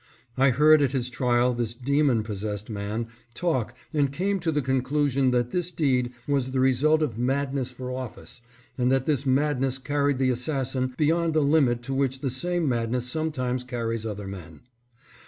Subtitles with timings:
[0.35, 3.05] I heard at his trial this demon possessed man
[3.35, 7.91] talk, and came to the conclusion that this deed was the result of madness for
[7.91, 8.41] office,
[8.79, 13.07] and that this madness carried the assassin beyond the limit to which the same madness
[13.11, 14.61] sometimes carries other men.